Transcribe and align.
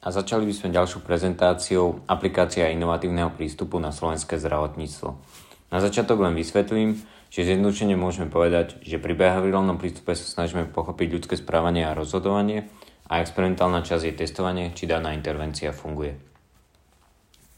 a 0.00 0.08
začali 0.08 0.48
by 0.48 0.54
sme 0.56 0.72
ďalšou 0.72 1.04
prezentáciou 1.04 2.00
aplikácia 2.08 2.72
inovatívneho 2.72 3.36
prístupu 3.36 3.76
na 3.76 3.92
slovenské 3.92 4.40
zdravotníctvo. 4.40 5.08
Na 5.70 5.78
začiatok 5.78 6.24
len 6.24 6.32
vysvetlím, 6.32 6.96
že 7.30 7.46
zjednodušene 7.46 7.94
môžeme 7.94 8.32
povedať, 8.32 8.80
že 8.82 8.98
pri 8.98 9.14
behaviorálnom 9.14 9.76
prístupe 9.76 10.16
sa 10.16 10.26
snažíme 10.26 10.72
pochopiť 10.72 11.08
ľudské 11.14 11.34
správanie 11.36 11.84
a 11.86 11.94
rozhodovanie 11.94 12.66
a 13.06 13.20
experimentálna 13.20 13.84
časť 13.84 14.04
je 14.08 14.18
testovanie, 14.24 14.66
či 14.74 14.88
daná 14.88 15.12
intervencia 15.12 15.70
funguje. 15.70 16.16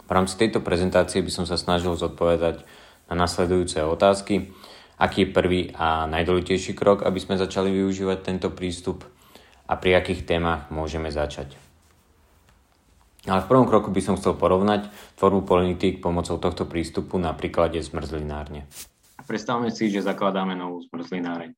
V 0.04 0.10
rámci 0.10 0.36
tejto 0.36 0.60
prezentácie 0.60 1.24
by 1.24 1.32
som 1.32 1.46
sa 1.48 1.56
snažil 1.56 1.94
zodpovedať 1.96 2.66
na 3.08 3.24
nasledujúce 3.24 3.80
otázky, 3.80 4.52
aký 5.00 5.24
je 5.24 5.32
prvý 5.32 5.60
a 5.72 6.04
najdôležitejší 6.10 6.76
krok, 6.76 7.06
aby 7.06 7.16
sme 7.22 7.40
začali 7.40 7.72
využívať 7.72 8.18
tento 8.20 8.52
prístup 8.52 9.08
a 9.70 9.78
pri 9.78 9.96
akých 9.96 10.28
témach 10.28 10.68
môžeme 10.68 11.08
začať. 11.08 11.71
Ale 13.22 13.38
v 13.46 13.50
prvom 13.54 13.70
kroku 13.70 13.94
by 13.94 14.02
som 14.02 14.18
chcel 14.18 14.34
porovnať 14.34 14.90
tvorbu 15.14 15.46
politik 15.46 16.02
pomocou 16.02 16.42
tohto 16.42 16.66
prístupu 16.66 17.22
na 17.22 17.30
príklade 17.30 17.78
zmrzlinárne. 17.78 18.66
Predstavme 19.22 19.70
si, 19.70 19.86
že 19.94 20.02
zakladáme 20.02 20.58
novú 20.58 20.82
zmrzlináreň. 20.90 21.54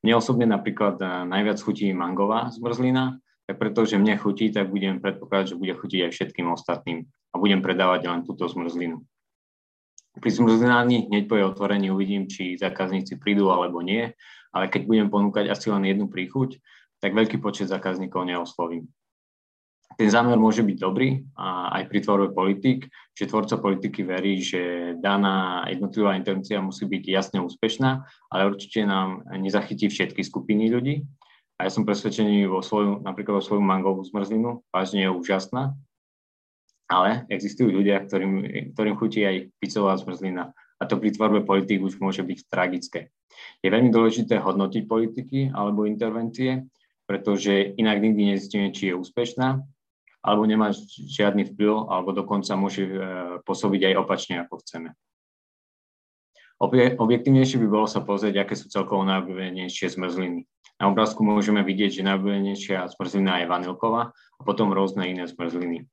Mne 0.00 0.12
osobne 0.16 0.48
napríklad 0.48 0.96
eh, 1.04 1.08
najviac 1.28 1.60
chutí 1.60 1.92
mangová 1.92 2.48
zmrzlina, 2.56 3.20
tak 3.44 3.60
pretože 3.60 4.00
mne 4.00 4.16
chutí, 4.16 4.48
tak 4.48 4.72
budem 4.72 5.04
predpokladať, 5.04 5.52
že 5.52 5.60
bude 5.60 5.76
chutiť 5.76 6.08
aj 6.08 6.12
všetkým 6.16 6.48
ostatným 6.48 7.04
a 7.04 7.34
budem 7.36 7.60
predávať 7.60 8.08
len 8.08 8.24
túto 8.24 8.48
zmrzlinu. 8.48 9.04
Pri 10.16 10.30
zmrzlinárni 10.32 11.12
hneď 11.12 11.28
po 11.28 11.36
jej 11.36 11.44
otvorení 11.44 11.92
uvidím, 11.92 12.24
či 12.28 12.56
zákazníci 12.56 13.20
prídu 13.20 13.52
alebo 13.52 13.84
nie, 13.84 14.12
ale 14.52 14.68
keď 14.68 14.88
budem 14.88 15.08
ponúkať 15.12 15.52
asi 15.52 15.68
len 15.68 15.84
jednu 15.84 16.08
príchuť, 16.08 16.56
tak 17.04 17.12
veľký 17.12 17.40
počet 17.40 17.68
zákazníkov 17.68 18.24
neoslovím 18.24 18.88
ten 19.98 20.08
zámer 20.10 20.38
môže 20.38 20.62
byť 20.64 20.76
dobrý 20.78 21.22
a 21.36 21.72
aj 21.80 21.82
pri 21.90 21.98
tvorbe 22.04 22.28
politik, 22.32 22.90
že 23.12 23.28
tvorca 23.28 23.58
politiky 23.58 24.06
verí, 24.06 24.40
že 24.40 24.94
daná 24.98 25.66
jednotlivá 25.68 26.16
intervencia 26.16 26.62
musí 26.64 26.88
byť 26.88 27.02
jasne 27.08 27.38
úspešná, 27.44 27.90
ale 28.32 28.42
určite 28.48 28.86
nám 28.86 29.26
nezachytí 29.36 29.88
všetky 29.88 30.22
skupiny 30.24 30.72
ľudí. 30.72 31.04
A 31.60 31.68
ja 31.68 31.70
som 31.70 31.86
presvedčený 31.86 32.50
vo 32.50 32.64
svoju, 32.64 33.04
napríklad 33.06 33.38
vo 33.38 33.44
svoju 33.44 33.62
mangovú 33.62 34.02
zmrzlinu, 34.02 34.66
vážne 34.74 35.06
je 35.06 35.10
úžasná, 35.14 35.78
ale 36.90 37.24
existujú 37.30 37.70
ľudia, 37.70 38.02
ktorým, 38.02 38.34
ktorým 38.74 38.98
chutí 38.98 39.22
aj 39.22 39.48
pizzová 39.62 39.94
zmrzlina 39.94 40.50
a 40.82 40.90
to 40.90 40.98
pri 40.98 41.14
tvorbe 41.14 41.46
politik 41.46 41.78
už 41.78 42.02
môže 42.02 42.26
byť 42.26 42.50
tragické. 42.50 43.14
Je 43.62 43.70
veľmi 43.70 43.94
dôležité 43.94 44.42
hodnotiť 44.42 44.82
politiky 44.90 45.54
alebo 45.54 45.86
intervencie, 45.86 46.66
pretože 47.06 47.78
inak 47.78 48.02
nikdy 48.02 48.34
nezistíme, 48.34 48.74
či 48.74 48.90
je 48.90 48.98
úspešná 48.98 49.62
alebo 50.22 50.46
nemá 50.46 50.70
žiadny 51.10 51.50
vplyv, 51.50 51.90
alebo 51.90 52.14
dokonca 52.14 52.54
môže 52.54 52.86
e, 52.86 52.94
pôsobiť 53.42 53.90
aj 53.90 53.94
opačne, 53.98 54.34
ako 54.46 54.62
chceme. 54.62 54.94
Objektívnejšie 56.62 57.58
by 57.58 57.66
bolo 57.66 57.90
sa 57.90 58.06
pozrieť, 58.06 58.46
aké 58.46 58.54
sú 58.54 58.70
celkovo 58.70 59.02
najobľúbenejšie 59.02 59.98
zmrzliny. 59.98 60.46
Na 60.78 60.86
obrázku 60.86 61.26
môžeme 61.26 61.66
vidieť, 61.66 61.98
že 61.98 62.06
najobľúbenejšia 62.06 62.86
zmrzlina 62.94 63.42
je 63.42 63.50
vanilková 63.50 64.14
a 64.14 64.40
potom 64.46 64.70
rôzne 64.70 65.10
iné 65.10 65.26
zmrzliny. 65.26 65.90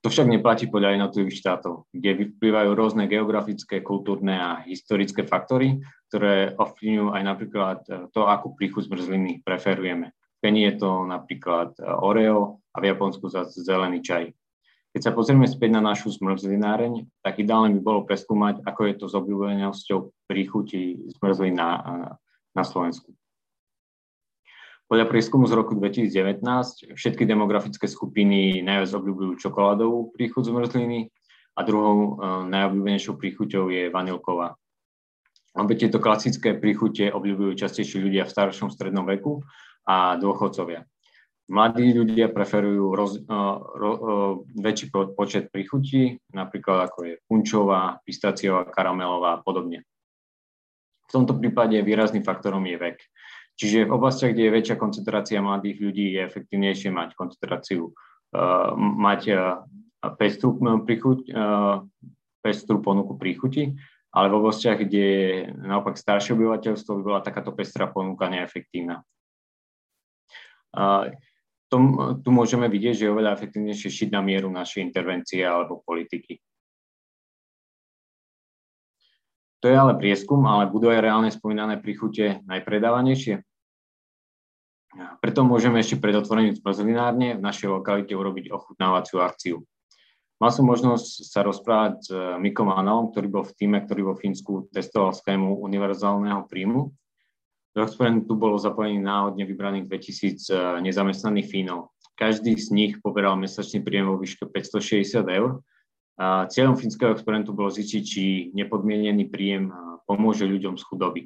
To 0.00 0.08
však 0.08 0.32
neplatí 0.32 0.72
podľa 0.72 0.96
jednotlivých 0.96 1.44
štátov, 1.44 1.92
kde 1.92 2.24
vyplývajú 2.24 2.70
rôzne 2.72 3.04
geografické, 3.04 3.84
kultúrne 3.84 4.38
a 4.38 4.50
historické 4.64 5.28
faktory, 5.28 5.84
ktoré 6.08 6.56
ovplyvňujú 6.56 7.06
aj 7.12 7.22
napríklad 7.26 7.78
e, 7.90 7.92
to, 8.14 8.24
akú 8.24 8.56
príchuť 8.56 8.88
zmrzliny 8.88 9.44
preferujeme. 9.44 10.15
Penny 10.40 10.68
je 10.68 10.74
to 10.80 11.08
napríklad 11.08 11.76
e, 11.80 11.82
Oreo 11.84 12.60
a 12.72 12.76
v 12.80 12.92
Japonsku 12.92 13.28
zase 13.28 13.64
zelený 13.64 14.04
čaj. 14.04 14.32
Keď 14.96 15.00
sa 15.04 15.12
pozrieme 15.12 15.44
späť 15.44 15.76
na 15.76 15.84
našu 15.84 16.08
zmrzlináreň, 16.08 17.04
tak 17.20 17.36
ideálne 17.36 17.76
by 17.76 17.80
bolo 17.84 18.00
preskúmať, 18.08 18.64
ako 18.64 18.80
je 18.88 18.94
to 18.96 19.06
s 19.12 19.14
obľúbenosťou 19.16 19.98
príchuti 20.24 20.96
zmrzlin 21.20 21.52
na, 21.52 21.70
na 22.56 22.64
Slovensku. 22.64 23.12
Podľa 24.88 25.10
prieskumu 25.10 25.50
z 25.50 25.52
roku 25.52 25.76
2019 25.76 26.40
všetky 26.96 27.26
demografické 27.26 27.90
skupiny 27.90 28.62
najviac 28.62 28.94
obľúbujú 28.96 29.36
čokoládovú 29.36 30.14
príchuť 30.14 30.48
zmrzliny 30.48 31.12
a 31.56 31.60
druhou 31.60 31.96
e, 31.96 32.10
najobľúbenejšou 32.48 33.20
príchuťou 33.20 33.68
je 33.68 33.92
vanilková. 33.92 34.56
Obe 35.56 35.76
tieto 35.76 36.00
klasické 36.00 36.56
príchute 36.56 37.08
obľúbujú 37.12 37.56
častejšie 37.56 38.00
ľudia 38.00 38.28
v 38.28 38.32
staršom 38.32 38.68
strednom 38.72 39.08
veku 39.08 39.44
a 39.86 40.18
dôchodcovia. 40.18 40.84
Mladí 41.46 41.94
ľudia 41.94 42.26
preferujú 42.34 42.90
roz, 42.90 43.22
uh, 43.22 43.58
ro, 43.62 43.90
uh, 43.94 44.32
väčší 44.58 44.90
počet 44.90 45.46
príchutí, 45.54 46.18
napríklad 46.34 46.90
ako 46.90 46.98
je 47.06 47.14
punčová, 47.30 48.02
pistáciová, 48.02 48.66
karamelová 48.66 49.38
a 49.38 49.42
podobne. 49.46 49.86
V 51.06 51.10
tomto 51.14 51.38
prípade 51.38 51.78
výrazným 51.86 52.26
faktorom 52.26 52.66
je 52.66 52.76
vek. 52.82 52.98
Čiže 53.54 53.86
v 53.86 53.94
oblastiach, 53.94 54.34
kde 54.34 54.50
je 54.50 54.56
väčšia 54.58 54.76
koncentrácia 54.76 55.38
mladých 55.38 55.78
ľudí, 55.78 56.18
je 56.18 56.26
efektívnejšie 56.26 56.90
mať 56.90 57.14
koncentráciu, 57.14 57.94
uh, 57.94 58.74
mať 58.74 59.20
uh, 59.30 59.62
pestru, 60.18 60.58
príchuť, 60.82 61.30
uh, 61.30 61.86
pestru 62.42 62.82
ponuku 62.82 63.14
príchuti, 63.14 63.78
ale 64.10 64.34
v 64.34 64.38
oblastiach, 64.42 64.82
kde 64.82 65.04
je 65.06 65.30
naopak 65.62 65.94
staršie 65.94 66.34
obyvateľstvo, 66.34 66.90
by 66.90 67.02
bola 67.06 67.20
takáto 67.22 67.54
pestrá 67.54 67.86
ponuka 67.86 68.26
neefektívna. 68.26 69.06
Tom, 71.66 71.82
tu 72.22 72.28
môžeme 72.30 72.70
vidieť, 72.70 72.94
že 72.94 73.04
je 73.08 73.14
oveľa 73.16 73.34
efektívnejšie 73.34 73.90
šiť 73.90 74.08
na 74.14 74.22
mieru 74.22 74.46
našej 74.46 74.86
intervencie 74.86 75.42
alebo 75.42 75.82
politiky. 75.82 76.38
To 79.64 79.66
je 79.66 79.74
ale 79.74 79.98
prieskum, 79.98 80.46
ale 80.46 80.70
budú 80.70 80.94
aj 80.94 81.02
reálne 81.02 81.32
spomínané 81.32 81.82
príchute 81.82 82.38
najpredávanejšie? 82.46 83.42
Preto 85.18 85.42
môžeme 85.42 85.82
ešte 85.82 85.98
pred 85.98 86.14
otvorením 86.14 86.54
zmrzlinárne 86.54 87.34
v 87.34 87.42
našej 87.42 87.68
lokalite 87.68 88.14
urobiť 88.14 88.54
ochutnávaciu 88.54 89.18
akciu. 89.20 89.56
Mal 90.38 90.52
som 90.52 90.68
možnosť 90.68 91.08
sa 91.26 91.40
rozprávať 91.42 91.92
s 91.98 92.08
Mikom 92.38 92.68
Analom, 92.68 93.10
ktorý 93.10 93.26
bol 93.26 93.44
v 93.48 93.56
týme, 93.56 93.82
ktorý 93.82 94.12
vo 94.12 94.14
Fínsku 94.14 94.68
testoval 94.70 95.16
schému 95.16 95.58
univerzálneho 95.64 96.44
príjmu 96.46 96.92
do 97.76 97.84
experimentu 97.84 98.32
bolo 98.40 98.56
zapojených 98.56 99.04
náhodne 99.04 99.44
vybraných 99.44 99.84
2000 99.84 100.48
eh, 100.48 100.80
nezamestnaných 100.80 101.52
Fínov. 101.52 101.92
Každý 102.16 102.56
z 102.56 102.72
nich 102.72 102.92
poberal 103.04 103.36
mesačný 103.36 103.84
príjem 103.84 104.08
vo 104.08 104.16
výške 104.16 104.48
560 104.48 105.20
eur. 105.28 105.60
A 106.16 106.48
cieľom 106.48 106.80
fínskeho 106.80 107.12
experimentu 107.12 107.52
bolo 107.52 107.68
zistiť, 107.68 108.00
či 108.00 108.48
nepodmienený 108.56 109.28
príjem 109.28 109.68
eh, 109.68 109.76
pomôže 110.08 110.48
ľuďom 110.48 110.80
z 110.80 110.82
chudoby. 110.88 111.22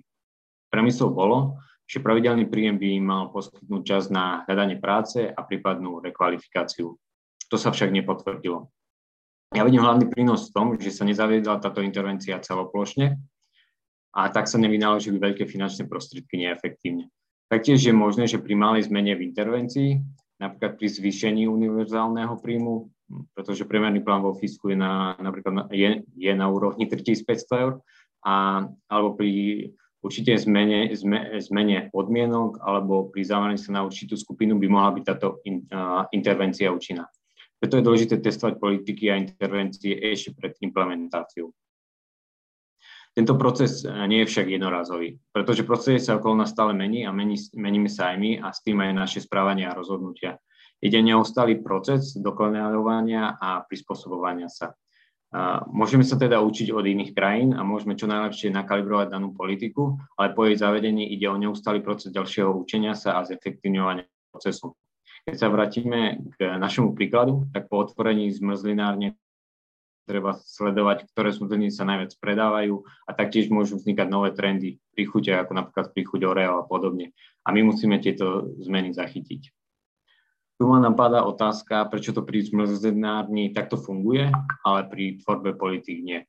Premyslom 0.74 1.14
bolo, 1.14 1.62
že 1.86 2.02
pravidelný 2.02 2.50
príjem 2.50 2.82
by 2.82 2.86
im 2.98 3.04
mal 3.06 3.24
poskytnúť 3.30 3.82
čas 3.86 4.10
na 4.10 4.42
hľadanie 4.50 4.82
práce 4.82 5.30
a 5.30 5.40
prípadnú 5.46 6.02
rekvalifikáciu. 6.02 6.98
To 7.50 7.56
sa 7.58 7.70
však 7.70 7.94
nepotvrdilo. 7.94 8.70
Ja 9.50 9.66
vidím 9.66 9.82
hlavný 9.82 10.06
prínos 10.06 10.50
v 10.50 10.54
tom, 10.54 10.66
že 10.78 10.94
sa 10.94 11.02
nezaviedla 11.02 11.58
táto 11.58 11.82
intervencia 11.82 12.38
celoplošne, 12.38 13.18
a 14.10 14.28
tak 14.30 14.50
sa 14.50 14.58
nevynaložili 14.58 15.18
veľké 15.18 15.46
finančné 15.46 15.86
prostriedky 15.86 16.38
neefektívne. 16.38 17.10
Taktiež 17.50 17.82
je 17.82 17.94
možné, 17.94 18.30
že 18.30 18.38
pri 18.38 18.54
malej 18.54 18.86
zmene 18.86 19.18
v 19.18 19.26
intervencii, 19.26 19.90
napríklad 20.38 20.78
pri 20.78 20.86
zvýšení 20.86 21.50
univerzálneho 21.50 22.38
príjmu, 22.38 22.90
pretože 23.34 23.66
priemerný 23.66 24.06
plán 24.06 24.22
vo 24.22 24.34
Fisku 24.34 24.70
je 24.70 24.78
na, 24.78 25.18
napríklad 25.18 25.52
na, 25.54 25.64
je, 25.74 26.06
je 26.14 26.32
na 26.34 26.46
úrovni 26.46 26.86
3500 26.86 27.62
eur, 27.66 27.72
a, 28.22 28.66
alebo 28.86 29.18
pri 29.18 29.30
určitej 30.00 30.48
zmene, 30.48 30.88
zme, 30.96 31.40
zmene 31.40 31.92
podmienok 31.92 32.60
alebo 32.64 33.12
pri 33.12 33.22
zameraní 33.24 33.60
sa 33.60 33.76
na 33.76 33.84
určitú 33.84 34.16
skupinu 34.16 34.56
by 34.56 34.66
mohla 34.68 34.90
byť 34.96 35.04
táto 35.04 35.44
in, 35.44 35.64
uh, 35.68 36.08
intervencia 36.16 36.72
účinná. 36.72 37.04
Preto 37.60 37.76
je 37.76 37.84
dôležité 37.84 38.16
testovať 38.24 38.56
politiky 38.56 39.12
a 39.12 39.20
intervencie 39.20 39.92
ešte 40.00 40.32
pred 40.32 40.56
implementáciou. 40.64 41.52
Tento 43.10 43.34
proces 43.34 43.82
eh, 43.82 43.90
nie 44.06 44.22
je 44.24 44.30
však 44.30 44.46
jednorázový, 44.54 45.18
pretože 45.34 45.66
prostredie 45.66 46.00
sa 46.02 46.16
okolo 46.16 46.40
nás 46.40 46.54
stále 46.54 46.72
mení 46.72 47.04
a 47.06 47.10
mení, 47.10 47.36
meníme 47.54 47.90
sa 47.90 48.14
aj 48.14 48.16
my 48.18 48.30
a 48.40 48.54
s 48.54 48.62
tým 48.62 48.78
aj 48.80 48.92
naše 48.94 49.20
správanie 49.22 49.66
a 49.66 49.76
rozhodnutia. 49.76 50.38
Ide 50.80 51.04
neustály 51.04 51.60
proces 51.60 52.16
dokonalovania 52.16 53.36
a 53.36 53.60
prispôsobovania 53.68 54.48
sa. 54.48 54.72
Môžeme 55.68 56.02
sa 56.08 56.16
teda 56.16 56.40
učiť 56.40 56.72
od 56.72 56.88
iných 56.88 57.12
krajín 57.12 57.52
a 57.52 57.60
môžeme 57.60 58.00
čo 58.00 58.08
najlepšie 58.08 58.48
nakalibrovať 58.48 59.12
danú 59.12 59.36
politiku, 59.36 60.00
ale 60.16 60.32
po 60.32 60.48
jej 60.48 60.56
zavedení 60.56 61.12
ide 61.12 61.28
o 61.28 61.36
neustály 61.36 61.84
proces 61.84 62.16
ďalšieho 62.16 62.48
učenia 62.56 62.96
sa 62.96 63.20
a 63.20 63.28
zefektívňovania 63.28 64.08
procesu. 64.32 64.72
Keď 65.28 65.36
sa 65.36 65.52
vrátime 65.52 66.18
k 66.34 66.56
našemu 66.56 66.96
príkladu, 66.96 67.44
tak 67.52 67.68
po 67.68 67.84
otvorení 67.84 68.32
zmrzlinárne 68.32 69.19
treba 70.10 70.42
sledovať, 70.42 71.06
ktoré 71.14 71.30
smrzliny 71.30 71.70
sa 71.70 71.86
najviac 71.86 72.18
predávajú 72.18 72.82
a 73.06 73.10
taktiež 73.14 73.46
môžu 73.46 73.78
vznikať 73.78 74.10
nové 74.10 74.34
trendy 74.34 74.82
pri 74.90 75.06
chute, 75.06 75.30
ako 75.30 75.54
napríklad 75.54 75.94
pri 75.94 76.02
chuť 76.02 76.20
Oreo 76.26 76.58
a 76.58 76.66
podobne. 76.66 77.14
A 77.46 77.54
my 77.54 77.62
musíme 77.62 78.02
tieto 78.02 78.50
zmeny 78.58 78.90
zachytiť. 78.90 79.54
Tu 80.60 80.62
ma 80.68 80.76
napadá 80.76 81.24
otázka, 81.24 81.88
prečo 81.88 82.12
to 82.12 82.20
pri 82.20 82.44
medzinárodní 82.52 83.54
takto 83.54 83.78
funguje, 83.80 84.28
ale 84.60 84.80
pri 84.90 85.22
tvorbe 85.22 85.56
politik 85.56 86.02
nie. 86.04 86.20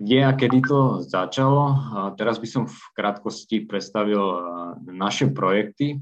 Kde 0.00 0.18
a 0.24 0.32
kedy 0.32 0.64
to 0.64 1.04
začalo? 1.04 1.76
Teraz 2.16 2.40
by 2.40 2.48
som 2.48 2.64
v 2.64 2.78
krátkosti 2.96 3.68
predstavil 3.68 4.40
naše 4.88 5.28
projekty, 5.28 6.00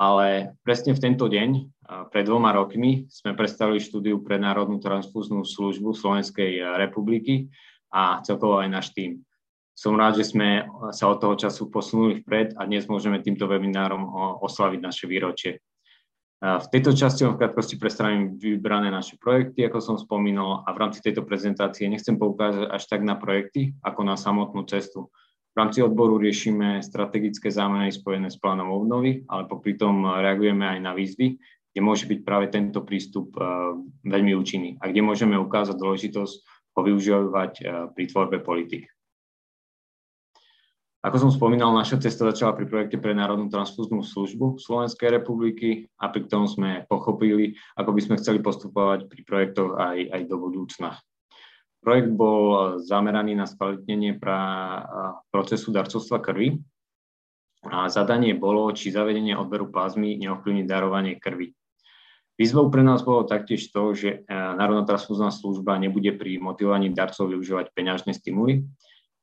ale 0.00 0.56
presne 0.64 0.96
v 0.96 1.02
tento 1.04 1.28
deň, 1.28 1.68
pred 2.08 2.24
dvoma 2.24 2.56
rokmi, 2.56 3.04
sme 3.12 3.36
predstavili 3.36 3.76
štúdiu 3.76 4.24
pre 4.24 4.40
Národnú 4.40 4.80
transfúznú 4.80 5.44
službu 5.44 5.92
Slovenskej 5.92 6.80
republiky 6.80 7.52
a 7.92 8.24
celkovo 8.24 8.64
aj 8.64 8.68
náš 8.72 8.96
tým. 8.96 9.20
Som 9.76 10.00
rád, 10.00 10.16
že 10.16 10.32
sme 10.32 10.64
sa 10.96 11.04
od 11.12 11.20
toho 11.20 11.36
času 11.36 11.68
posunuli 11.68 12.24
vpred 12.24 12.56
a 12.56 12.64
dnes 12.64 12.88
môžeme 12.88 13.20
týmto 13.20 13.44
webinárom 13.44 14.08
oslaviť 14.40 14.80
naše 14.80 15.04
výročie. 15.04 15.60
V 16.40 16.66
tejto 16.72 16.96
časti 16.96 17.28
vám 17.28 17.36
v 17.36 17.44
krátkosti 17.44 17.76
predstavím 17.76 18.40
vybrané 18.40 18.88
naše 18.88 19.20
projekty, 19.20 19.68
ako 19.68 19.84
som 19.84 19.96
spomínal, 20.00 20.64
a 20.64 20.72
v 20.72 20.80
rámci 20.80 21.04
tejto 21.04 21.28
prezentácie 21.28 21.84
nechcem 21.84 22.16
poukázať 22.16 22.72
až 22.72 22.82
tak 22.88 23.04
na 23.04 23.12
projekty, 23.20 23.76
ako 23.84 24.00
na 24.08 24.16
samotnú 24.16 24.64
cestu. 24.64 25.12
Rámci 25.60 25.84
odboru 25.84 26.16
riešime 26.16 26.80
strategické 26.80 27.52
zámeny 27.52 27.92
spojené 27.92 28.32
s 28.32 28.40
plánom 28.40 28.72
obnovy, 28.72 29.28
ale 29.28 29.44
popri 29.44 29.76
tom 29.76 30.08
reagujeme 30.08 30.64
aj 30.64 30.80
na 30.80 30.96
výzvy, 30.96 31.36
kde 31.36 31.80
môže 31.84 32.08
byť 32.08 32.24
práve 32.24 32.48
tento 32.48 32.80
prístup 32.80 33.36
veľmi 34.00 34.32
účinný 34.40 34.80
a 34.80 34.88
kde 34.88 35.04
môžeme 35.04 35.36
ukázať 35.36 35.76
dôležitosť 35.76 36.36
ho 36.48 36.80
využívať 36.80 37.52
pri 37.92 38.04
tvorbe 38.08 38.40
politik. 38.40 38.88
Ako 41.04 41.28
som 41.28 41.28
spomínal, 41.28 41.76
naša 41.76 42.00
cesta 42.00 42.24
začala 42.24 42.56
pri 42.56 42.64
projekte 42.64 42.96
pre 42.96 43.12
Národnú 43.12 43.52
transfúznú 43.52 44.00
službu 44.00 44.56
Slovenskej 44.64 45.20
republiky 45.20 45.92
a 46.00 46.08
pri 46.08 46.24
tom 46.24 46.48
sme 46.48 46.88
pochopili, 46.88 47.52
ako 47.76 47.92
by 47.92 48.00
sme 48.00 48.16
chceli 48.16 48.40
postupovať 48.40 49.12
pri 49.12 49.20
projektoch 49.28 49.76
aj, 49.76 50.08
aj 50.08 50.22
do 50.24 50.36
budúcna. 50.40 50.96
Projekt 51.80 52.12
bol 52.12 52.76
zameraný 52.84 53.32
na 53.32 53.48
skvalitnenie 53.48 54.20
pra, 54.20 54.40
procesu 55.32 55.72
darcovstva 55.72 56.20
krvi 56.20 56.60
a 57.64 57.88
zadanie 57.88 58.36
bolo, 58.36 58.68
či 58.76 58.92
zavedenie 58.92 59.32
odberu 59.36 59.72
plazmy 59.72 60.20
neovplyvní 60.20 60.68
darovanie 60.68 61.16
krvi. 61.16 61.56
Výzvou 62.40 62.72
pre 62.72 62.80
nás 62.80 63.04
bolo 63.04 63.28
taktiež 63.28 63.68
to, 63.68 63.92
že 63.92 64.24
Národná 64.28 64.88
transfúzna 64.88 65.28
služba 65.28 65.76
nebude 65.76 66.16
pri 66.16 66.40
motivovaní 66.40 66.88
darcov 66.88 67.28
využívať 67.32 67.72
peňažné 67.76 68.16
stimuly, 68.16 68.64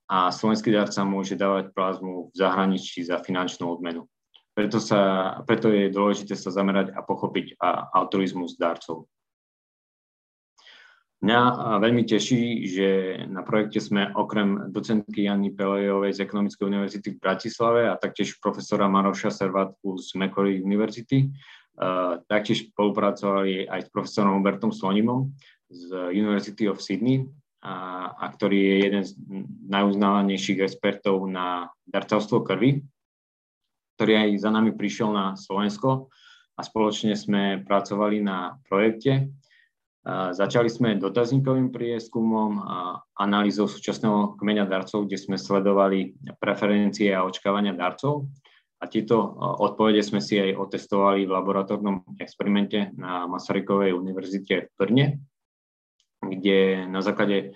a 0.07 0.31
slovenský 0.31 0.71
darca 0.71 1.03
môže 1.03 1.35
dávať 1.35 1.75
plazmu 1.75 2.31
v 2.31 2.33
zahraničí 2.39 3.03
za 3.03 3.19
finančnú 3.19 3.67
odmenu. 3.67 4.07
Preto, 4.55 4.79
sa, 4.79 5.35
preto 5.43 5.67
je 5.69 5.91
dôležité 5.91 6.33
sa 6.33 6.49
zamerať 6.49 6.95
a 6.95 7.03
pochopiť 7.03 7.59
altruizmus 7.91 8.55
darcov. 8.55 9.11
Mňa 11.17 11.39
veľmi 11.81 12.05
teší, 12.05 12.69
že 12.69 12.89
na 13.25 13.41
projekte 13.41 13.81
sme 13.81 14.13
okrem 14.13 14.69
docentky 14.69 15.25
Jany 15.25 15.49
Pelejovej 15.49 16.13
z 16.13 16.21
Ekonomickej 16.21 16.69
univerzity 16.69 17.17
v 17.17 17.21
Bratislave 17.21 17.89
a 17.89 17.97
taktiež 17.97 18.37
profesora 18.37 18.85
Maroša 18.85 19.33
Servátku 19.33 19.97
z 19.97 20.13
Macquarie 20.13 20.61
University, 20.61 21.25
uh, 21.25 22.21
taktiež 22.29 22.69
spolupracovali 22.69 23.65
aj 23.65 23.89
s 23.89 23.89
profesorom 23.89 24.37
Hubertom 24.37 24.69
Slonimom 24.69 25.33
z 25.73 26.13
University 26.13 26.69
of 26.69 26.85
Sydney 26.85 27.25
a, 27.65 28.07
a 28.13 28.25
ktorý 28.37 28.57
je 28.61 28.75
jeden 28.85 29.03
z 29.03 29.11
najuznávanejších 29.73 30.61
expertov 30.61 31.25
na 31.25 31.73
darcovstvo 31.89 32.45
krvi, 32.45 32.85
ktorý 33.97 34.13
aj 34.21 34.29
za 34.37 34.53
nami 34.53 34.77
prišiel 34.77 35.09
na 35.09 35.33
Slovensko 35.33 36.13
a 36.53 36.61
spoločne 36.61 37.17
sme 37.17 37.65
pracovali 37.65 38.21
na 38.21 38.61
projekte. 38.69 39.33
Začali 40.07 40.71
sme 40.71 40.95
dotazníkovým 40.95 41.67
prieskumom 41.67 42.63
a 42.63 43.03
analýzou 43.19 43.67
súčasného 43.67 44.39
kmeňa 44.39 44.63
darcov, 44.63 45.03
kde 45.03 45.19
sme 45.19 45.35
sledovali 45.35 46.15
preferencie 46.39 47.11
a 47.11 47.27
očakávania 47.27 47.75
darcov. 47.75 48.31
A 48.79 48.87
tieto 48.87 49.19
odpovede 49.59 49.99
sme 50.05 50.23
si 50.23 50.39
aj 50.39 50.55
otestovali 50.55 51.27
v 51.27 51.33
laboratórnom 51.33 52.15
experimente 52.23 52.93
na 52.95 53.27
Masarykovej 53.27 53.91
univerzite 53.91 54.71
v 54.71 54.73
Brne 54.79 55.07
kde 56.21 56.87
na 56.89 57.01
základe 57.01 57.53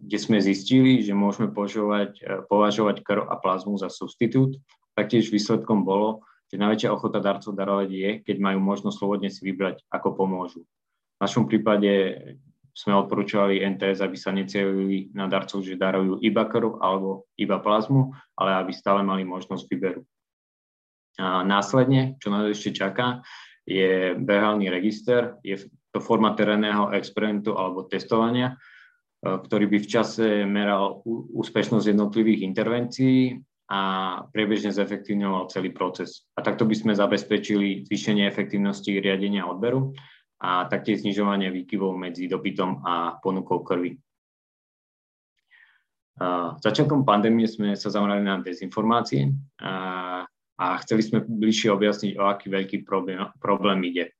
kde 0.00 0.18
sme 0.18 0.40
zistili, 0.40 1.04
že 1.04 1.12
môžeme 1.12 1.52
považovať, 1.52 2.24
považovať 2.48 3.04
krv 3.04 3.28
a 3.28 3.36
plazmu 3.36 3.76
za 3.76 3.92
substitút. 3.92 4.56
Taktiež 4.96 5.28
výsledkom 5.28 5.84
bolo, 5.84 6.24
že 6.48 6.56
najväčšia 6.56 6.88
ochota 6.88 7.20
darcov 7.20 7.52
darovať 7.52 7.88
je, 7.92 8.10
keď 8.24 8.36
majú 8.40 8.58
možnosť 8.64 8.96
slobodne 8.96 9.28
si 9.28 9.44
vybrať, 9.44 9.84
ako 9.92 10.16
pomôžu. 10.16 10.64
Našom 11.22 11.46
prípade 11.46 12.18
sme 12.74 12.98
odporúčali 12.98 13.62
NTS, 13.62 14.02
aby 14.02 14.16
sa 14.18 14.34
necielili 14.34 15.14
na 15.14 15.30
darcov, 15.30 15.62
že 15.62 15.78
darujú 15.78 16.18
iba 16.18 16.48
krv 16.50 16.82
alebo 16.82 17.30
iba 17.38 17.62
plazmu, 17.62 18.10
ale 18.34 18.58
aby 18.58 18.74
stále 18.74 19.06
mali 19.06 19.22
možnosť 19.22 19.64
výberu. 19.70 20.02
A 21.22 21.46
následne, 21.46 22.18
čo 22.18 22.32
nás 22.34 22.48
ešte 22.50 22.74
čaká, 22.74 23.22
je 23.62 24.18
behálny 24.18 24.66
register, 24.72 25.38
je 25.46 25.62
to 25.94 26.02
forma 26.02 26.34
terénneho 26.34 26.90
experimentu 26.90 27.54
alebo 27.54 27.86
testovania, 27.86 28.56
e, 29.22 29.36
ktorý 29.38 29.70
by 29.70 29.78
v 29.78 29.90
čase 29.92 30.26
meral 30.48 31.04
úspešnosť 31.06 31.86
jednotlivých 31.86 32.42
intervencií 32.42 33.38
a 33.70 33.80
priebežne 34.34 34.74
zefektívňoval 34.74 35.52
celý 35.52 35.70
proces. 35.70 36.26
A 36.34 36.42
takto 36.42 36.66
by 36.66 36.74
sme 36.74 36.92
zabezpečili 36.96 37.86
zvýšenie 37.86 38.26
efektívnosti 38.26 38.98
riadenia 38.98 39.46
odberu 39.46 39.94
a 40.42 40.66
taktiež 40.66 41.06
znižovanie 41.06 41.54
výkyvov 41.54 41.94
medzi 41.94 42.26
dopytom 42.26 42.82
a 42.82 43.22
ponukou 43.22 43.62
krvi. 43.62 43.94
Začiatkom 46.58 47.06
pandémie 47.06 47.46
sme 47.46 47.78
sa 47.78 47.88
zamerali 47.88 48.26
na 48.26 48.42
dezinformácie 48.42 49.30
a, 49.62 49.74
a 50.58 50.64
chceli 50.82 51.06
sme 51.06 51.22
bližšie 51.22 51.70
objasniť, 51.70 52.12
o 52.18 52.26
aký 52.26 52.50
veľký 52.50 52.82
problém, 52.82 53.22
problém 53.38 53.78
ide. 53.86 54.10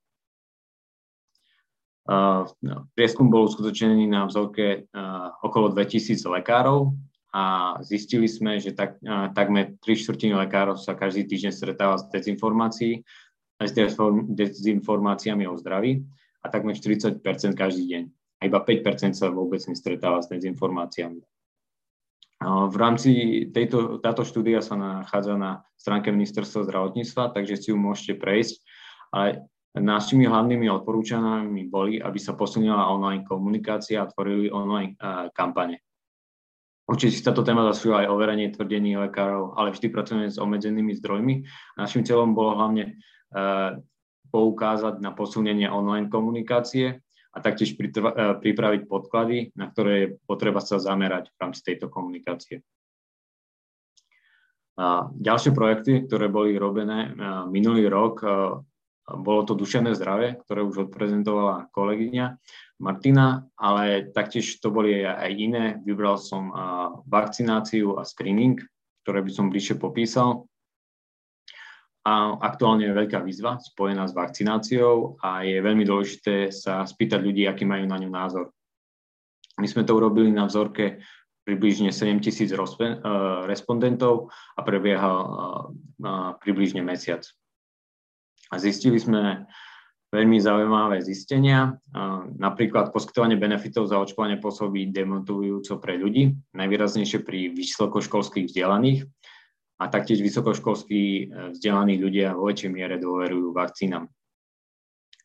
No, 2.07 2.91
prieskum 2.99 3.31
bol 3.31 3.47
uskutočnený 3.47 4.11
na 4.11 4.27
vzorke 4.27 4.91
okolo 5.43 5.71
2000 5.71 6.19
lekárov 6.39 6.95
a 7.31 7.77
zistili 7.83 8.27
sme, 8.27 8.59
že 8.59 8.75
tak, 8.75 8.99
takmer 9.39 9.79
3 9.79 9.87
štvrtiny 9.87 10.35
lekárov 10.35 10.79
sa 10.79 10.99
každý 10.99 11.27
týždeň 11.31 11.53
stretáva 11.55 11.97
s 12.03 12.09
dezinformácií, 12.11 13.07
s 13.69 13.75
dezinformáciami 14.33 15.47
o 15.47 15.55
zdraví 15.59 16.03
a 16.43 16.51
takmer 16.51 16.75
40% 16.75 17.23
každý 17.55 17.85
deň. 17.87 18.03
A 18.43 18.51
iba 18.51 18.59
5% 18.59 19.15
sa 19.15 19.31
vôbec 19.31 19.63
nestretáva 19.71 20.19
s 20.23 20.31
dezinformáciami. 20.31 21.23
V 22.43 22.75
rámci 22.75 23.11
tejto, 23.55 24.03
táto 24.03 24.27
štúdia 24.27 24.59
sa 24.59 24.75
nachádza 24.75 25.39
na 25.39 25.63
stránke 25.79 26.11
ministerstva 26.11 26.67
zdravotníctva, 26.67 27.31
takže 27.39 27.55
si 27.55 27.71
ju 27.71 27.79
môžete 27.79 28.19
prejsť, 28.19 28.59
ale 29.15 29.47
Našimi 29.73 30.29
hlavnými 30.29 30.69
odporúčaniami 30.69 31.73
boli, 31.73 31.97
aby 31.97 32.21
sa 32.21 32.37
posunila 32.37 32.93
online 32.93 33.25
komunikácia 33.25 34.05
a 34.05 34.11
tvorili 34.13 34.53
online 34.53 35.01
kampane. 35.33 35.81
Určite 36.83 37.15
si 37.15 37.23
táto 37.23 37.47
téma 37.47 37.63
zasúva 37.71 38.03
aj 38.03 38.11
overenie 38.11 38.51
tvrdení 38.51 38.99
lekárov, 38.99 39.55
ale 39.55 39.71
vždy 39.71 39.87
pracujeme 39.89 40.27
s 40.27 40.37
obmedzenými 40.37 40.93
zdrojmi. 40.99 41.47
Našim 41.79 42.03
cieľom 42.03 42.35
bolo 42.35 42.59
hlavne 42.59 42.99
uh, 43.33 43.79
poukázať 44.35 44.99
na 44.99 45.15
posunenie 45.15 45.71
online 45.71 46.11
komunikácie 46.11 46.99
a 47.33 47.39
taktiež 47.39 47.79
uh, 47.79 48.35
pripraviť 48.37 48.91
podklady, 48.91 49.55
na 49.55 49.71
ktoré 49.71 49.93
je 49.95 50.09
potreba 50.27 50.59
sa 50.59 50.83
zamerať 50.83 51.31
v 51.31 51.39
rámci 51.39 51.61
tejto 51.63 51.87
komunikácie. 51.87 52.67
A 54.81 55.07
ďalšie 55.13 55.53
projekty, 55.53 56.09
ktoré 56.09 56.33
boli 56.33 56.57
robené 56.57 57.13
minulý 57.53 57.93
rok, 57.93 58.25
bolo 59.05 59.41
to 59.45 59.53
duševné 59.53 59.93
zdravie, 59.93 60.41
ktoré 60.49 60.65
už 60.65 60.89
odprezentovala 60.89 61.69
kolegyňa 61.77 62.27
Martina, 62.83 63.47
ale 63.55 64.11
taktiež 64.11 64.59
to 64.59 64.75
boli 64.75 65.07
aj 65.07 65.31
iné. 65.31 65.79
Vybral 65.87 66.19
som 66.19 66.51
vakcináciu 67.07 67.95
a 67.95 68.03
screening, 68.03 68.59
ktoré 69.07 69.23
by 69.23 69.31
som 69.31 69.55
bližšie 69.55 69.79
popísal. 69.79 70.51
A 72.03 72.35
aktuálne 72.43 72.91
je 72.91 72.99
veľká 72.99 73.23
výzva 73.23 73.63
spojená 73.63 74.11
s 74.11 74.19
vakcináciou 74.19 75.23
a 75.23 75.47
je 75.47 75.63
veľmi 75.63 75.87
dôležité 75.87 76.51
sa 76.51 76.83
spýtať 76.83 77.23
ľudí, 77.23 77.47
aký 77.47 77.63
majú 77.63 77.87
na 77.87 78.03
ňu 78.03 78.11
názor. 78.11 78.51
My 79.63 79.71
sme 79.71 79.87
to 79.87 79.95
urobili 79.95 80.35
na 80.35 80.51
vzorke 80.51 80.99
približne 81.47 81.95
7 81.95 82.19
tisíc 82.19 82.51
respondentov 83.47 84.35
a 84.59 84.67
prebiehal 84.67 85.19
približne 86.43 86.83
mesiac. 86.83 87.23
A 88.51 88.59
zistili 88.59 88.99
sme 88.99 89.47
veľmi 90.13 90.39
zaujímavé 90.39 91.01
zistenia. 91.01 91.81
Napríklad 92.37 92.93
poskytovanie 92.93 93.41
benefitov 93.41 93.89
za 93.89 93.97
očkovanie 93.97 94.37
pôsobí 94.37 94.93
demotivujúco 94.93 95.81
pre 95.81 95.97
ľudí, 95.97 96.37
najvýraznejšie 96.53 97.25
pri 97.25 97.51
vysokoškolských 97.57 98.53
vzdelaných. 98.53 99.09
a 99.83 99.91
taktiež 99.91 100.23
vysokoškolskí 100.23 101.33
vzdelaní 101.59 101.99
ľudia 101.99 102.39
vo 102.39 102.47
väčšej 102.47 102.71
miere 102.71 103.03
dôverujú 103.03 103.51
vakcínam. 103.51 104.07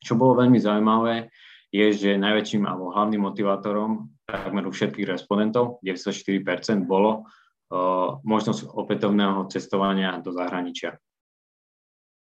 Čo 0.01 0.17
bolo 0.17 0.41
veľmi 0.41 0.57
zaujímavé, 0.57 1.29
je, 1.69 1.85
že 1.93 2.17
najväčším 2.17 2.65
alebo 2.65 2.89
hlavným 2.89 3.21
motivátorom 3.21 4.09
takmer 4.25 4.65
u 4.67 4.71
všetkých 4.73 5.07
respondentov, 5.07 5.79
94%, 5.85 6.83
bolo 6.83 7.23
uh, 7.23 8.19
možnosť 8.25 8.75
opätovného 8.75 9.47
cestovania 9.47 10.19
do 10.19 10.35
zahraničia. 10.35 10.99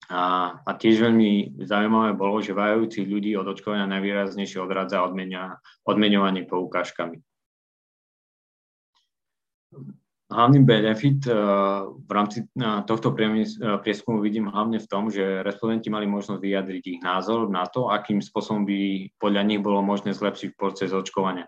A, 0.06 0.54
a 0.62 0.70
tiež 0.78 1.02
veľmi 1.02 1.58
zaujímavé 1.66 2.14
bolo, 2.14 2.38
že 2.38 2.54
vajúci 2.54 3.02
ľudí 3.02 3.34
od 3.34 3.50
očkovania 3.50 3.90
najvýraznejšie 3.90 4.62
odradza 4.62 5.02
odmenia, 5.02 5.58
odmeňovanie 5.82 6.46
poukážkami. 6.46 7.18
Hlavný 10.26 10.66
benefit 10.66 11.22
eh, 11.26 11.34
v 11.86 12.10
rámci 12.10 12.42
eh, 12.42 12.82
tohto 12.82 13.14
eh, 13.14 13.46
prieskumu 13.78 14.18
vidím 14.18 14.50
hlavne 14.50 14.82
v 14.82 14.90
tom, 14.90 15.06
že 15.06 15.46
respondenti 15.46 15.86
mali 15.86 16.10
možnosť 16.10 16.42
vyjadriť 16.42 16.82
ich 16.82 17.00
názor 17.02 17.46
na 17.46 17.62
to, 17.70 17.86
akým 17.94 18.18
spôsobom 18.18 18.66
by 18.66 19.10
podľa 19.22 19.42
nich 19.46 19.62
bolo 19.62 19.86
možné 19.86 20.14
zlepšiť 20.18 20.58
proces 20.58 20.90
očkovania. 20.90 21.46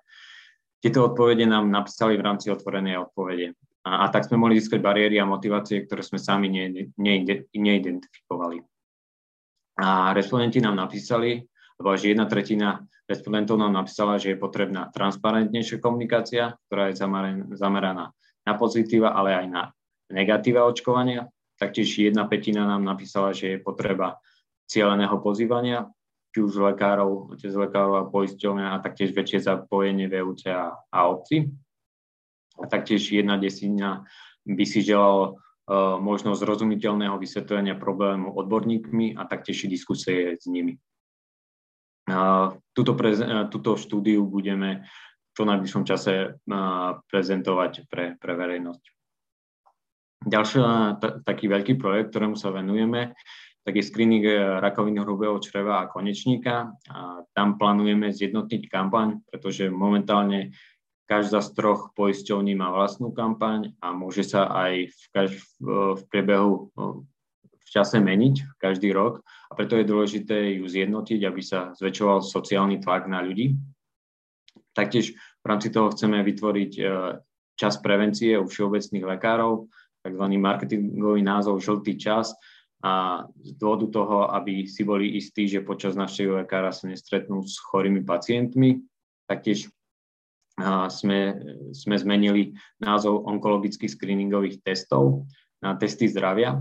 Tieto 0.78 1.10
odpovede 1.10 1.42
nám 1.42 1.66
napísali 1.74 2.14
v 2.14 2.22
rámci 2.22 2.54
otvorenej 2.54 3.02
odpovede. 3.02 3.58
A, 3.88 4.04
a 4.04 4.06
tak 4.12 4.28
sme 4.28 4.36
mohli 4.36 4.60
získať 4.60 4.84
bariéry 4.84 5.16
a 5.16 5.24
motivácie, 5.24 5.88
ktoré 5.88 6.04
sme 6.04 6.20
sami 6.20 6.52
ne, 6.52 6.92
ne, 7.00 7.14
neidentifikovali. 7.56 8.60
A 9.80 10.12
respondenti 10.12 10.60
nám 10.60 10.76
napísali, 10.76 11.40
lebo 11.80 11.88
až 11.88 12.12
jedna 12.12 12.28
tretina 12.28 12.84
respondentov 13.08 13.56
nám 13.56 13.72
napísala, 13.72 14.20
že 14.20 14.36
je 14.36 14.42
potrebná 14.42 14.92
transparentnejšia 14.92 15.80
komunikácia, 15.80 16.52
ktorá 16.68 16.92
je 16.92 17.00
zameraná 17.56 18.12
na 18.44 18.52
pozitíva, 18.60 19.16
ale 19.16 19.32
aj 19.32 19.46
na 19.48 19.62
negatíva 20.12 20.68
očkovania. 20.68 21.30
Taktiež 21.56 21.88
jedna 21.96 22.28
petina 22.28 22.68
nám 22.68 22.84
napísala, 22.84 23.32
že 23.32 23.56
je 23.56 23.64
potreba 23.64 24.20
cieľeného 24.68 25.16
pozývania, 25.24 25.88
či 26.34 26.44
už 26.44 26.60
lekárov, 26.60 27.34
otec 27.34 27.50
lekárov 27.50 27.94
a 28.04 28.08
poisťovňa 28.12 28.66
a 28.76 28.82
taktiež 28.84 29.16
väčšie 29.16 29.48
zapojenie 29.48 30.06
VUC 30.12 30.52
a, 30.52 30.76
a 30.76 30.98
obci. 31.08 31.48
A 32.58 32.66
taktiež 32.66 33.06
jedna 33.08 33.38
desina 33.38 34.04
by 34.42 34.64
si 34.66 34.82
želalo 34.82 35.38
uh, 35.38 35.96
možnosť 36.02 36.42
zrozumiteľného 36.42 37.16
vysvetlenia 37.16 37.78
problému 37.78 38.34
odborníkmi 38.34 39.14
a 39.14 39.24
taktiež 39.30 39.70
diskusie 39.70 40.34
s 40.34 40.44
nimi. 40.50 40.76
Túto, 42.72 42.96
prez, 42.96 43.20
uh, 43.20 43.46
túto 43.52 43.76
štúdiu 43.76 44.24
budeme 44.24 44.88
čo 45.38 45.46
najbližšom 45.46 45.86
čase 45.86 46.42
prezentovať 47.06 47.86
pre, 47.86 48.18
pre 48.18 48.32
verejnosť. 48.34 48.82
Ďalší 50.26 50.58
taký 51.22 51.46
veľký 51.46 51.78
projekt, 51.78 52.10
ktorému 52.10 52.34
sa 52.34 52.50
venujeme, 52.50 53.14
tak 53.62 53.78
je 53.78 53.86
screening 53.86 54.24
e, 54.26 54.34
rakoviny 54.58 54.98
hrubého 54.98 55.38
čreva 55.38 55.84
a 55.84 55.92
konečníka. 55.92 56.74
A 56.90 57.22
tam 57.30 57.54
plánujeme 57.54 58.10
zjednotniť 58.10 58.66
kampaň, 58.66 59.22
pretože 59.30 59.70
momentálne 59.70 60.50
každá 61.08 61.40
z 61.40 61.56
troch 61.56 61.90
poisťovní 61.96 62.52
má 62.52 62.68
vlastnú 62.68 63.10
kampaň 63.16 63.72
a 63.80 63.96
môže 63.96 64.28
sa 64.28 64.44
aj 64.52 64.92
v, 64.92 65.04
kaž- 65.16 65.48
v 65.64 66.02
priebehu 66.12 66.68
v 67.68 67.68
čase 67.68 67.96
meniť 67.96 68.60
každý 68.60 68.92
rok 68.92 69.24
a 69.48 69.56
preto 69.56 69.80
je 69.80 69.88
dôležité 69.88 70.60
ju 70.60 70.68
zjednotiť, 70.68 71.20
aby 71.24 71.40
sa 71.40 71.72
zväčšoval 71.80 72.20
sociálny 72.20 72.84
tlak 72.84 73.08
na 73.08 73.24
ľudí. 73.24 73.56
Taktiež 74.76 75.16
v 75.16 75.46
rámci 75.48 75.72
toho 75.72 75.88
chceme 75.92 76.20
vytvoriť 76.20 76.72
e, 76.76 76.82
čas 77.56 77.80
prevencie 77.80 78.36
u 78.36 78.46
všeobecných 78.46 79.04
lekárov, 79.04 79.68
tzv. 80.04 80.24
marketingový 80.38 81.24
názov 81.24 81.64
žltý 81.64 81.96
čas 81.96 82.36
a 82.84 83.26
z 83.42 83.50
dôvodu 83.58 83.90
toho, 83.90 84.18
aby 84.30 84.68
si 84.68 84.86
boli 84.86 85.18
istí, 85.18 85.50
že 85.50 85.66
počas 85.66 85.98
návštevy 85.98 86.46
lekára 86.46 86.70
sa 86.70 86.86
nestretnú 86.86 87.42
s 87.42 87.58
chorými 87.58 88.06
pacientmi. 88.06 88.86
Taktiež 89.26 89.72
sme, 90.90 91.20
sme 91.70 91.96
zmenili 91.96 92.54
názov 92.82 93.26
onkologických 93.26 93.94
screeningových 93.94 94.62
testov 94.66 95.26
na 95.62 95.78
testy 95.78 96.10
zdravia, 96.10 96.58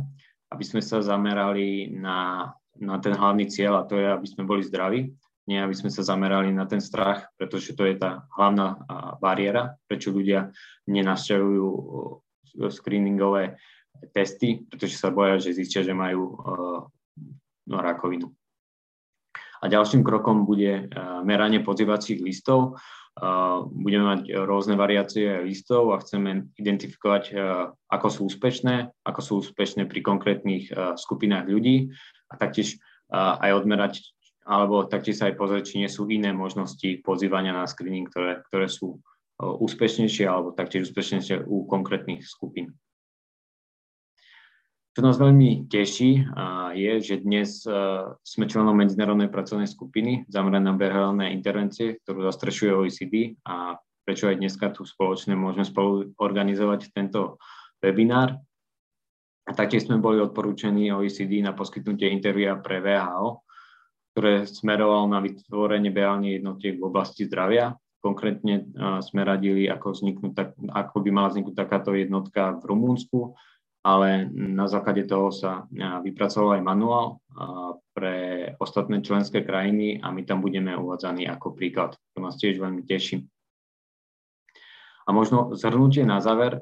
aby 0.54 0.64
sme 0.64 0.82
sa 0.82 1.02
zamerali 1.02 1.90
na, 1.92 2.52
na 2.78 2.96
ten 3.02 3.18
hlavný 3.18 3.50
cieľ 3.50 3.82
a 3.82 3.88
to 3.90 3.98
je, 3.98 4.08
aby 4.08 4.28
sme 4.30 4.44
boli 4.46 4.62
zdraví 4.62 5.12
nie 5.48 5.64
aby 5.64 5.72
sme 5.72 5.88
sa 5.88 6.04
zamerali 6.04 6.52
na 6.52 6.68
ten 6.68 6.84
strach, 6.84 7.32
pretože 7.40 7.72
to 7.72 7.88
je 7.88 7.96
tá 7.96 8.28
hlavná 8.36 8.84
bariéra, 9.24 9.80
prečo 9.88 10.12
ľudia 10.12 10.52
nenavštevujú 10.92 11.68
screeningové 12.68 13.56
testy, 14.12 14.68
pretože 14.68 15.00
sa 15.00 15.10
boja, 15.10 15.40
že 15.40 15.56
zistia, 15.56 15.88
že 15.88 15.96
majú 15.96 16.36
no, 17.64 17.78
rakovinu. 17.80 18.28
A 19.64 19.72
ďalším 19.72 20.06
krokom 20.06 20.46
bude 20.46 20.92
meranie 21.26 21.64
pozývacích 21.64 22.22
listov. 22.22 22.78
Budeme 23.74 24.06
mať 24.06 24.30
rôzne 24.46 24.78
variácie 24.78 25.42
listov 25.42 25.90
a 25.90 26.02
chceme 26.02 26.54
identifikovať, 26.54 27.34
ako 27.90 28.08
sú 28.14 28.22
úspešné, 28.30 28.94
ako 29.02 29.20
sú 29.26 29.32
úspešné 29.42 29.90
pri 29.90 30.06
konkrétnych 30.06 30.70
skupinách 31.02 31.50
ľudí 31.50 31.90
a 32.30 32.38
taktiež 32.38 32.78
aj 33.10 33.52
odmerať, 33.58 34.06
alebo 34.46 34.86
taktiež 34.86 35.18
sa 35.18 35.34
aj 35.34 35.36
pozrieť, 35.36 35.64
či 35.66 35.76
nie 35.82 35.90
sú 35.90 36.06
iné 36.14 36.30
možnosti 36.30 37.02
pozývania 37.02 37.58
na 37.58 37.66
screening, 37.66 38.06
ktoré, 38.08 38.46
ktoré 38.54 38.70
sú 38.70 39.02
úspešnejšie 39.42 40.26
alebo 40.30 40.54
taktiež 40.54 40.90
úspešnejšie 40.90 41.46
u 41.46 41.66
konkrétnych 41.66 42.22
skupín. 42.22 42.78
Čo 44.98 45.06
nás 45.06 45.22
veľmi 45.22 45.70
teší, 45.70 46.26
je, 46.74 46.94
že 47.06 47.22
dnes 47.22 47.62
sme 48.26 48.50
členom 48.50 48.74
medzinárodnej 48.74 49.30
pracovnej 49.30 49.70
skupiny 49.70 50.26
zamerané 50.26 50.66
na 50.66 50.74
behaviorálne 50.74 51.38
intervencie, 51.38 52.02
ktorú 52.02 52.26
zastrešuje 52.26 52.74
OECD 52.74 53.38
a 53.46 53.78
prečo 54.02 54.26
aj 54.26 54.42
dneska 54.42 54.74
tu 54.74 54.90
spoločne 54.90 55.38
môžeme 55.38 55.70
spolu 55.70 56.18
organizovať 56.18 56.90
tento 56.98 57.38
webinár. 57.78 58.42
A 59.46 59.52
taktiež 59.54 59.86
sme 59.86 60.02
boli 60.02 60.18
odporúčení 60.18 60.90
OECD 60.90 61.46
na 61.46 61.54
poskytnutie 61.54 62.10
intervia 62.10 62.58
pre 62.58 62.82
VHO, 62.82 63.46
ktoré 64.18 64.50
smeroval 64.50 65.14
na 65.14 65.22
vytvorenie 65.22 65.94
beálnych 65.94 66.42
jednotiek 66.42 66.74
v 66.74 66.90
oblasti 66.90 67.30
zdravia. 67.30 67.70
Konkrétne 68.02 68.66
sme 69.06 69.22
radili, 69.22 69.70
ako, 69.70 69.94
vzniknúť, 69.94 70.58
ako 70.74 70.96
by 71.06 71.10
mala 71.14 71.30
vzniknúť 71.30 71.54
takáto 71.54 71.94
jednotka 71.94 72.58
v 72.58 72.66
Rumúnsku, 72.66 73.38
ale 73.86 74.30
na 74.34 74.66
základe 74.70 75.06
toho 75.06 75.32
sa 75.32 75.66
vypracoval 76.04 76.60
aj 76.60 76.64
manuál 76.66 77.06
pre 77.94 78.52
ostatné 78.62 79.02
členské 79.02 79.42
krajiny 79.42 80.02
a 80.02 80.14
my 80.14 80.22
tam 80.28 80.42
budeme 80.42 80.78
uvádzaní 80.78 81.26
ako 81.30 81.58
príklad. 81.58 81.98
To 82.14 82.22
nás 82.22 82.38
tiež 82.38 82.62
veľmi 82.62 82.86
teší. 82.86 83.26
A 85.08 85.16
možno 85.16 85.56
zhrnutie 85.56 86.04
na 86.04 86.20
záver. 86.20 86.62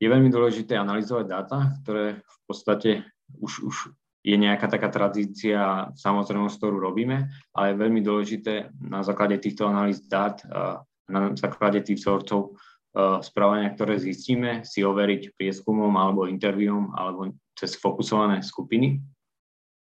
Je 0.00 0.08
veľmi 0.08 0.32
dôležité 0.32 0.80
analyzovať 0.80 1.24
dáta, 1.28 1.58
ktoré 1.84 2.24
v 2.24 2.38
podstate 2.48 2.90
už, 3.36 3.52
už 3.68 3.76
je 4.24 4.36
nejaká 4.36 4.68
taká 4.68 4.88
tradícia, 4.88 5.92
samozrejme, 5.96 6.48
ktorú 6.48 6.76
robíme, 6.80 7.28
ale 7.56 7.72
je 7.72 7.80
veľmi 7.80 8.00
dôležité 8.00 8.72
na 8.80 9.04
základe 9.04 9.36
týchto 9.40 9.68
analýz 9.68 10.00
dát, 10.04 10.40
na 11.08 11.32
základe 11.36 11.84
tých 11.84 12.00
vzorcov 12.00 12.56
správania, 13.22 13.70
ktoré 13.70 14.02
zistíme, 14.02 14.66
si 14.66 14.82
overiť 14.82 15.38
prieskumom 15.38 15.94
alebo 15.94 16.26
intervium 16.26 16.90
alebo 16.98 17.30
cez 17.54 17.78
fokusované 17.78 18.42
skupiny 18.42 18.98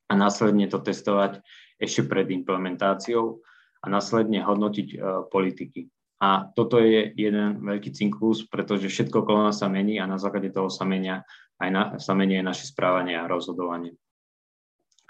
a 0.08 0.14
následne 0.14 0.68
to 0.68 0.76
testovať 0.76 1.40
ešte 1.80 2.04
pred 2.04 2.28
implementáciou 2.28 3.40
a 3.80 3.86
následne 3.88 4.44
hodnotiť 4.44 5.00
politiky. 5.32 5.88
A 6.22 6.46
toto 6.54 6.78
je 6.78 7.10
jeden 7.18 7.66
veľký 7.66 7.90
cinklus, 7.90 8.46
pretože 8.46 8.86
všetko 8.86 9.26
okolo 9.26 9.50
nás 9.50 9.58
sa 9.58 9.66
mení 9.66 9.98
a 9.98 10.06
na 10.06 10.22
základe 10.22 10.54
toho 10.54 10.70
sa, 10.70 10.86
menia 10.86 11.26
aj 11.58 11.68
na, 11.72 11.82
sa 11.98 12.14
mení 12.14 12.38
naše 12.38 12.70
správanie 12.70 13.18
a 13.18 13.26
rozhodovanie. 13.26 13.98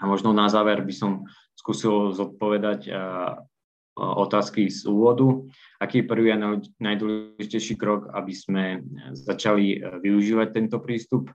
A 0.01 0.09
možno 0.09 0.33
na 0.33 0.49
záver 0.49 0.81
by 0.81 0.89
som 0.89 1.29
skúsil 1.53 2.17
zodpovedať 2.17 2.89
otázky 3.97 4.69
z 4.69 4.89
úvodu. 4.89 5.45
Aký 5.77 6.01
je 6.01 6.09
prvý 6.09 6.33
a 6.33 6.41
najdôležitejší 6.81 7.77
krok, 7.77 8.09
aby 8.13 8.33
sme 8.33 8.63
začali 9.13 9.77
e, 9.77 10.01
využívať 10.01 10.47
tento 10.53 10.77
prístup? 10.81 11.29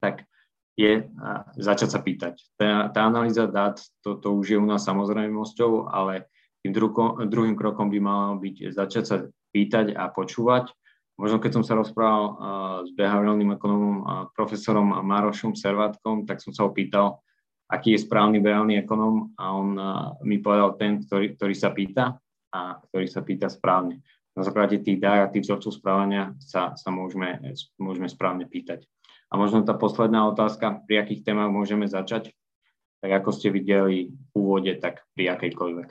Tak 0.00 0.24
je 0.74 1.06
začať 1.54 1.88
sa 1.88 2.00
pýtať. 2.02 2.34
Tá, 2.58 2.90
tá 2.90 3.06
analýza 3.06 3.46
dát, 3.46 3.78
to, 4.02 4.18
to 4.18 4.34
už 4.34 4.46
je 4.54 4.58
u 4.58 4.66
nás 4.66 4.82
samozrejmosťou, 4.82 5.86
ale 5.86 6.26
tým 6.66 6.74
druho, 6.74 7.22
druhým 7.30 7.54
krokom 7.54 7.92
by 7.92 7.98
malo 8.02 8.42
byť 8.42 8.74
začať 8.74 9.04
sa 9.06 9.16
pýtať 9.54 9.94
a 9.94 10.10
počúvať. 10.10 10.74
Možno 11.14 11.38
keď 11.38 11.60
som 11.60 11.62
sa 11.62 11.78
rozprával 11.78 12.24
s 12.82 12.90
behaviorálnym 12.98 13.54
ekonomom 13.54 13.96
a 14.02 14.14
profesorom 14.34 14.98
Marošom 14.98 15.54
Servátkom, 15.54 16.26
tak 16.26 16.42
som 16.42 16.50
sa 16.50 16.66
ho 16.66 16.74
pýtal, 16.74 17.22
aký 17.70 17.96
je 17.96 18.04
správny 18.04 18.44
reálny 18.44 18.80
ekonom 18.80 19.32
a 19.40 19.56
on 19.56 19.68
mi 20.22 20.38
povedal 20.38 20.76
ten, 20.76 21.00
ktorý, 21.00 21.34
ktorý 21.36 21.54
sa 21.56 21.70
pýta 21.72 22.16
a 22.54 22.78
ktorý 22.90 23.06
sa 23.08 23.20
pýta 23.24 23.48
správne. 23.48 24.04
Na 24.34 24.42
základe 24.42 24.82
tých 24.82 24.98
dát 24.98 25.26
a 25.26 25.30
tých 25.30 25.46
vzorcov 25.46 25.70
správania 25.78 26.34
sa, 26.42 26.74
sa 26.74 26.90
môžeme, 26.90 27.38
môžeme 27.78 28.10
správne 28.10 28.50
pýtať. 28.50 28.82
A 29.30 29.38
možno 29.38 29.62
tá 29.62 29.74
posledná 29.74 30.26
otázka, 30.26 30.84
pri 30.86 31.02
akých 31.02 31.22
témach 31.26 31.50
môžeme 31.50 31.86
začať? 31.86 32.34
Tak 33.02 33.10
ako 33.22 33.30
ste 33.30 33.54
videli 33.54 34.10
v 34.10 34.32
úvode, 34.34 34.74
tak 34.78 35.06
pri 35.14 35.34
akejkoľvek. 35.38 35.88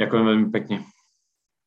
Ďakujem 0.00 0.24
veľmi 0.24 0.48
pekne. 0.48 0.84